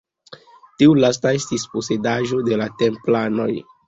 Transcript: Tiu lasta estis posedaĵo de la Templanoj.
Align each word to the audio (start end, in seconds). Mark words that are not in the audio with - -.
Tiu 0.77 0.95
lasta 1.03 1.33
estis 1.39 1.65
posedaĵo 1.73 2.39
de 2.47 2.57
la 2.63 2.67
Templanoj. 2.81 3.49